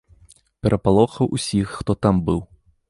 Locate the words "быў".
2.31-2.39